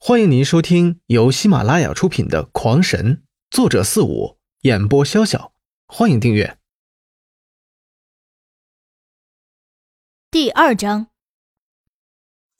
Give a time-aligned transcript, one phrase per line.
[0.00, 3.16] 欢迎您收听由喜马拉雅出品的《狂神》，
[3.50, 5.50] 作者四五，演播潇潇。
[5.88, 6.56] 欢迎订阅。
[10.30, 11.08] 第二章，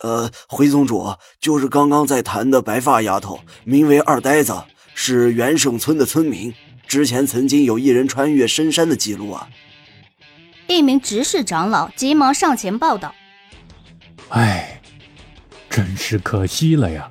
[0.01, 4.65] 呃，回宗主，就是刚刚在谈的白发丫头，名为二呆子，
[4.97, 6.53] 是元圣村的村民。
[6.89, 9.49] 之前曾经有一人穿越深山的记录啊。
[10.67, 13.15] 一名执事长老急忙上前报道
[14.31, 14.83] ：“唉，
[15.79, 17.09] 真是可惜了呀！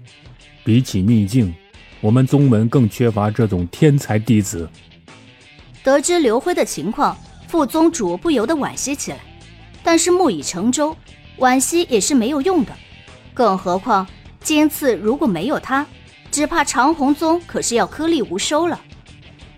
[0.66, 1.56] 比起秘境，
[2.02, 4.70] 我们宗门更缺乏这种天才弟子。”
[5.82, 7.16] 得知刘辉的情况，
[7.48, 9.20] 副宗主不由得惋惜起来。
[9.82, 10.94] 但是木已成舟，
[11.38, 12.74] 惋惜也是没有用的。
[13.34, 14.06] 更何况
[14.42, 15.88] 今次如果没有他，
[16.30, 18.78] 只怕长虹宗可是要颗粒无收了。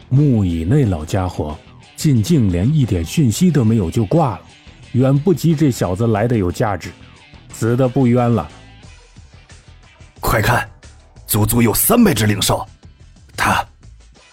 [0.09, 1.57] 木已那老家伙。
[1.95, 4.41] 进境连一点讯息都没有就挂了，
[4.91, 6.91] 远不及这小子来的有价值，
[7.51, 8.47] 死的不冤了。
[10.29, 10.69] 快看，
[11.25, 12.63] 足足有三百只灵兽，
[13.35, 13.65] 他，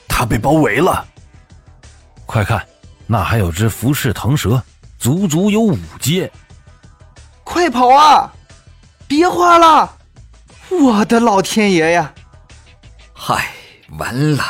[0.06, 1.02] 他被包围了。
[2.26, 2.62] 快看，
[3.06, 4.62] 那还有只浮世腾蛇，
[4.98, 6.30] 足足有五阶。
[7.42, 8.30] 快跑啊！
[9.08, 9.96] 别花了！
[10.68, 12.12] 我的老天爷呀！
[13.14, 13.46] 嗨，
[13.98, 14.44] 完了，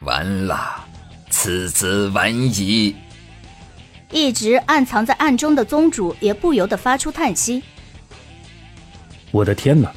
[0.00, 0.84] 完了！
[1.30, 2.96] 此子完矣。
[4.10, 7.62] 一直暗藏在暗中的宗主也不由得发出叹息
[9.30, 9.92] ：“我的天哪，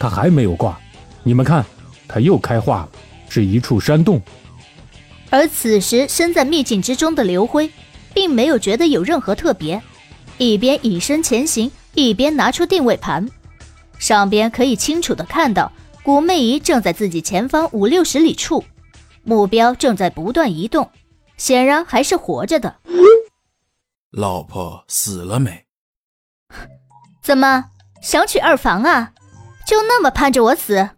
[0.00, 0.80] 他还没有挂！
[1.22, 1.62] 你们看，
[2.08, 2.88] 他又开化了，
[3.28, 4.20] 是一处山洞。”
[5.28, 7.70] 而此时身在秘境之中的刘辉，
[8.14, 9.80] 并没有觉得有任何特别，
[10.38, 13.28] 一边以身前行，一边拿出定位盘，
[13.98, 15.70] 上边可以清楚的看到
[16.02, 18.64] 古媚仪正在自己前方五六十里处。
[19.22, 20.90] 目标正在不断移动，
[21.36, 22.76] 显然还是活着的。
[24.10, 25.66] 老婆死了没？
[27.22, 27.66] 怎么
[28.02, 29.12] 想娶二房啊？
[29.70, 30.90] 就那么盼着我死？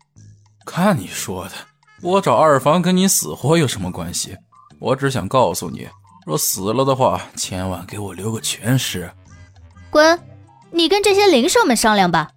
[0.64, 1.52] 看你说的，
[2.00, 4.34] 我找二房跟你死活有什么关系？
[4.80, 5.86] 我只想告诉你，
[6.24, 9.12] 若死了的话，千万给我留个全尸。
[9.90, 10.18] 滚！
[10.70, 12.30] 你跟这些灵兽们商量吧。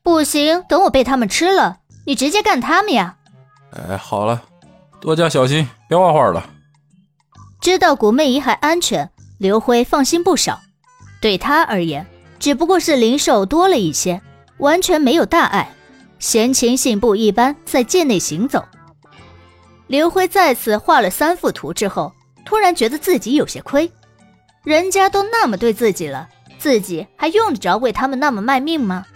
[0.00, 3.16] 不行，等我被他们吃了，你直接干他们呀。
[3.72, 4.40] 哎，好了。
[5.00, 6.48] 多加小心，别画画了。
[7.60, 10.60] 知道古媚仪还安全，刘辉放心不少。
[11.20, 12.06] 对他而言，
[12.38, 14.22] 只不过是灵兽多了一些，
[14.58, 15.74] 完全没有大碍，
[16.20, 18.62] 闲情信步一般在界内行走。
[19.86, 22.12] 刘辉再次画了三幅图之后，
[22.44, 23.90] 突然觉得自己有些亏。
[24.62, 26.28] 人家都那么对自己了，
[26.58, 29.06] 自己还用得着为他们那么卖命吗？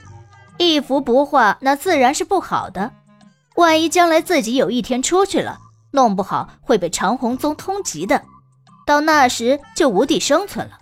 [0.56, 2.90] 一幅不画，那自然是不好的。
[3.56, 5.58] 万一将来自己有一天出去了，
[5.90, 8.22] 弄不好会被长虹宗通缉的，
[8.86, 10.78] 到那时就无地生存了。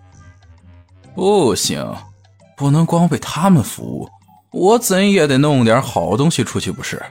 [1.17, 1.85] 不行，
[2.57, 4.09] 不能光为他们服务，
[4.53, 7.03] 我怎也得弄点好东西出去不是？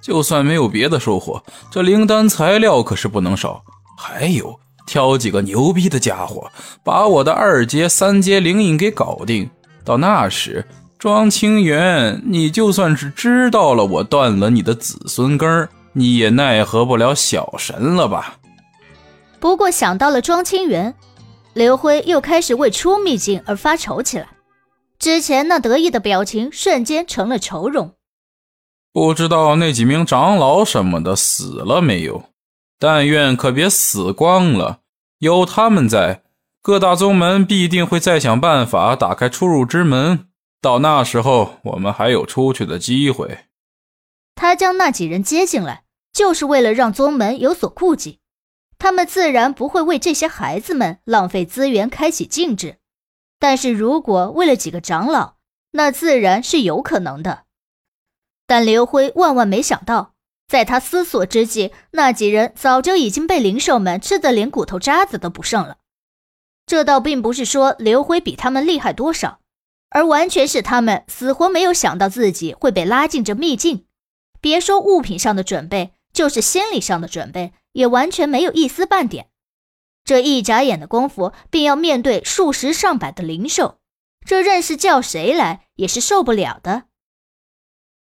[0.00, 3.62] 就算没有别的收获，这灵丹材料可是不能少。
[3.96, 6.50] 还有，挑几个牛逼的家伙，
[6.82, 9.48] 把我的二阶、三阶灵印给搞定。
[9.84, 10.64] 到那时，
[10.98, 15.68] 庄清源，你就算是知道了我断了你的子孙根。
[15.92, 18.38] 你也奈何不了小神了吧？
[19.38, 20.94] 不过想到了庄清源，
[21.52, 24.26] 刘辉又开始为出秘境而发愁起来。
[25.00, 27.94] 之前那得意的表情瞬间成了愁容。
[28.92, 32.24] 不知道那几名长老什么的死了没有？
[32.78, 34.80] 但愿可别死光了。
[35.20, 36.22] 有他们在，
[36.60, 40.28] 各大宗门必定会再想办法打开出入之门。
[40.60, 43.46] 到那时候，我们还有出去的机会。
[44.34, 48.18] 他将那几人接进来，就是为了让宗门有所顾忌。
[48.78, 52.79] 他们自然不会为这些孩子们浪费资源开启禁制，
[53.40, 55.34] 但是如果为了几个长老，
[55.72, 57.44] 那自然是有可能的。
[58.46, 60.14] 但刘辉万万没想到，
[60.46, 65.78] 在他思索之际，那几人早就已经被灵兽们吃得连骨头渣子都不剩了。
[66.66, 69.40] 这倒并不是说刘辉比他们厉害多少，
[69.88, 73.86] 而完全是他们死活没有想到自己会被拉进这秘境。
[74.40, 79.29] 别说物品上的准备，就是心理上的准备，也完全没有一丝半点。
[80.10, 83.76] 这一眨眼的功夫，便要面对数十上百的灵兽，
[84.26, 86.82] 这任是叫谁来也是受不了的。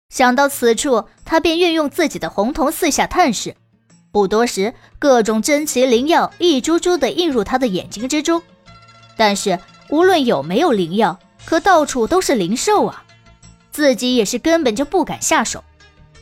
[0.08, 3.56] 想到此处，他便运用自己的红瞳四下探视。
[4.12, 8.40] 不多时，各种珍奇灵药一株株的映入他的眼睛之中。
[9.16, 9.58] 但是
[9.90, 13.04] 无论有没有灵药，可到处都是灵兽啊，
[13.72, 15.64] 自己也是根本就不敢下手。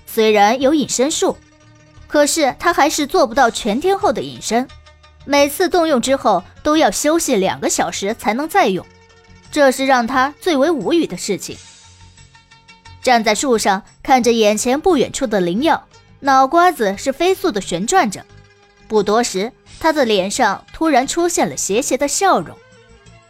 [0.07, 1.37] 虽然有隐身术，
[2.09, 4.67] 可是他还是做不到全天候的隐身。
[5.27, 8.87] 每次动用之后，都要休息两个小时才能再用，
[9.51, 11.59] 这是让他最为无语的事情。
[13.03, 15.87] 站在树上看着眼前不远处的灵药，
[16.21, 18.25] 脑瓜子是飞速的旋转着。
[18.89, 22.57] 不多时，他的脸上突然出现了邪邪的笑容，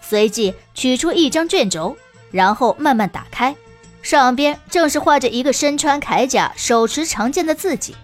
[0.02, 1.96] 随即取出一张卷轴，
[2.30, 3.56] 然后慢慢打开，
[4.02, 7.96] 上边正是画着一个身穿铠甲、手持长剑的自己。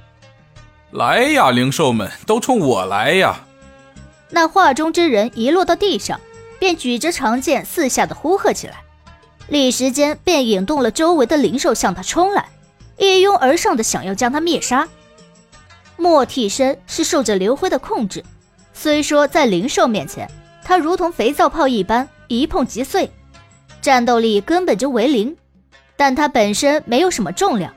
[0.92, 3.44] 来呀，灵兽们，都冲我来呀！
[4.34, 6.18] 那画中之人一落到地上，
[6.58, 8.76] 便举着长剑四下的呼喝起来，
[9.48, 12.48] 立时间便引动了周围的灵兽向他冲来，
[12.96, 14.88] 一拥而上的想要将他灭杀。
[15.98, 18.24] 莫替身是受着刘辉的控制，
[18.72, 20.26] 虽说在灵兽面前，
[20.64, 23.10] 他如同肥皂泡一般一碰即碎，
[23.82, 25.36] 战斗力根本就为零，
[25.94, 27.70] 但他本身没有什么重量，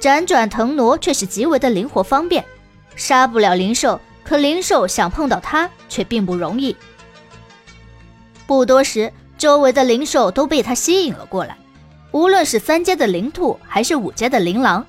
[0.00, 2.44] 辗转腾挪却是极为的灵活方便，
[2.94, 4.00] 杀不了灵兽。
[4.26, 6.74] 可灵兽想碰到它却并不容易。
[8.46, 11.56] 不多时，周围的灵兽都被他吸引了过来，
[12.10, 14.84] 无论是三阶的灵兔还是五阶的灵狼，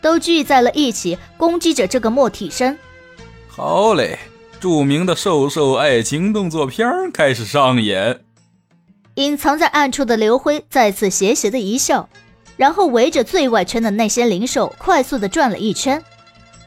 [0.00, 2.78] 都聚在了一起攻击着这个莫替身。
[3.48, 4.18] 好嘞，
[4.60, 8.20] 著名的兽兽爱情动作片开始上演。
[9.16, 12.08] 隐藏在暗处的刘辉再次邪邪的一笑，
[12.56, 16.02] 然后围着最外圈的那些灵兽快速的转了一圈。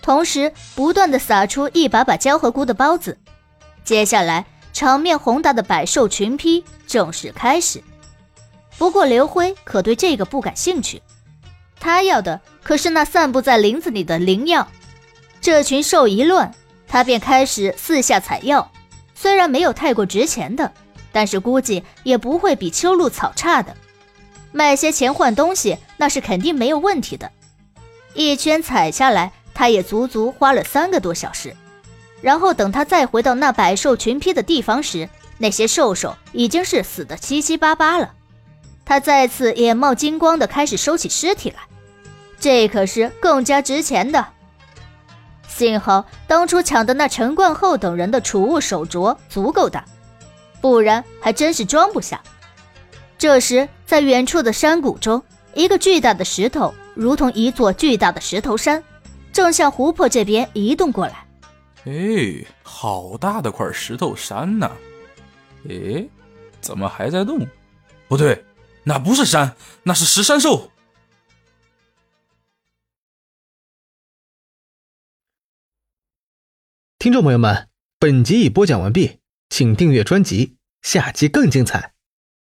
[0.01, 3.19] 同时，不断的撒出一把把焦和菇的包子。
[3.83, 7.83] 接下来，场面宏大的百兽群批正式开始。
[8.77, 11.01] 不过，刘辉可对这个不感兴趣，
[11.80, 14.68] 他要的可是那散布在林子里的灵药。
[15.39, 16.51] 这群兽一乱，
[16.88, 18.71] 他便开始四下采药。
[19.13, 20.71] 虽然没有太过值钱的，
[21.12, 23.75] 但是估计也不会比秋露草差的。
[24.51, 27.31] 卖些钱换东西，那是肯定没有问题的。
[28.15, 29.31] 一圈采下来。
[29.61, 31.55] 他也足足花了三个多小时，
[32.19, 38.11] 然后等他再回到那百兽群批的地方时，那些兽兽已经是死的七七八八了。
[38.83, 41.59] 他再次眼冒金光的开始收起尸体来，
[42.39, 44.29] 这可是更加值钱的。
[45.47, 49.85] 幸好当初抢的那陈冠厚等人的储物手镯足够大，
[50.59, 52.19] 不然还真是装不下。
[53.19, 55.21] 这时，在远处的山谷中，
[55.53, 58.83] 一个巨大的石头如同一座巨大的石头山。
[59.31, 61.28] 正向湖泊这边移动过来。
[61.86, 64.72] 哎，好大的块石头山呐！
[65.68, 66.07] 哎，
[66.60, 67.48] 怎么还在动？
[68.07, 68.44] 不对，
[68.83, 70.69] 那不是山，那是石山兽。
[77.00, 77.68] 听众朋友们，
[77.98, 79.19] 本集已播讲完毕，
[79.50, 81.94] 请订阅专辑，下集更精彩。